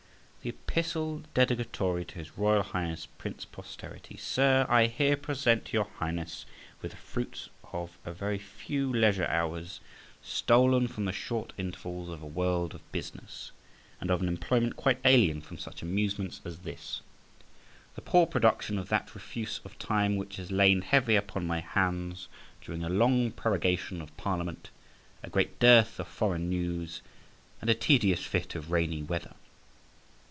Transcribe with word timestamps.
THE 0.43 0.49
EPISTLE 0.49 1.21
DEDICATORY 1.35 2.03
TO 2.05 2.15
HIS 2.15 2.35
ROYAL 2.35 2.63
HIGHNESS 2.63 3.05
PRINCE 3.19 3.45
POSTERITY. 3.45 4.17
SIR, 4.17 4.65
I 4.67 4.87
HERE 4.87 5.15
present 5.15 5.71
your 5.71 5.83
Highness 5.99 6.47
with 6.81 6.93
the 6.93 6.97
fruits 6.97 7.49
of 7.71 7.95
a 8.03 8.11
very 8.11 8.39
few 8.39 8.91
leisure 8.91 9.27
hours, 9.27 9.81
stolen 10.23 10.87
from 10.87 11.05
the 11.05 11.11
short 11.11 11.53
intervals 11.59 12.09
of 12.09 12.23
a 12.23 12.25
world 12.25 12.73
of 12.73 12.91
business, 12.91 13.51
and 13.99 14.09
of 14.09 14.19
an 14.19 14.27
employment 14.27 14.75
quite 14.77 14.97
alien 15.05 15.41
from 15.41 15.59
such 15.59 15.83
amusements 15.83 16.41
as 16.43 16.57
this; 16.59 17.01
the 17.93 18.01
poor 18.01 18.25
production 18.25 18.79
of 18.79 18.89
that 18.89 19.13
refuse 19.13 19.59
of 19.63 19.77
time 19.77 20.17
which 20.17 20.37
has 20.37 20.49
lain 20.49 20.81
heavy 20.81 21.15
upon 21.15 21.45
my 21.45 21.59
hands 21.59 22.27
during 22.61 22.83
a 22.83 22.89
long 22.89 23.31
prorogation 23.31 24.01
of 24.01 24.17
Parliament, 24.17 24.71
a 25.21 25.29
great 25.29 25.59
dearth 25.59 25.99
of 25.99 26.07
foreign 26.07 26.49
news, 26.49 27.03
and 27.61 27.69
a 27.69 27.75
tedious 27.75 28.23
fit 28.25 28.55
of 28.55 28.71
rainy 28.71 29.03
weather. 29.03 29.35